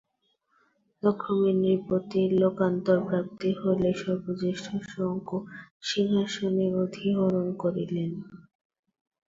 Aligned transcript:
কালক্রমে 1.03 1.51
নৃপতির 1.61 2.29
লোকান্তরপ্রাপ্তি 2.41 3.49
হইলে 3.59 3.89
সর্বজ্যেষ্ঠ 4.01 4.65
শঙ্কু 4.89 5.37
সিংহাসনে 5.83 6.67
অধিরোহণ 6.83 7.45
করিলেন। 7.61 8.11